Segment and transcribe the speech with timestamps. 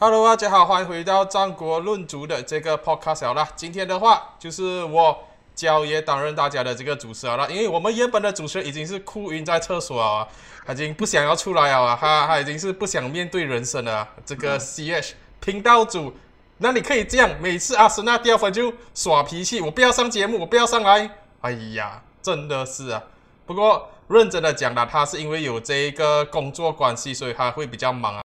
[0.00, 3.48] Hello，大家好，欢迎回到战国论足的这个 podcast 啦。
[3.56, 5.24] 今天的话，就是我
[5.56, 10.28] 焦爷担任大家的这个主持啊了，因为我们原本的主持人已经是哭晕在厕所啊，
[10.64, 14.08] 他已经不想要出来了啊，他他已经是不想面对人生了。
[14.24, 16.14] 这个 CH 频道组，
[16.58, 21.10] 那你可以这样，每次阿森纳掉分就耍脾气，我不要上节目，我不要上来。
[21.40, 23.02] 哎呀，真的是啊。
[23.46, 28.22] 不过认真的讲了，他是因为有这一个工作关系，所以他会比较忙啊。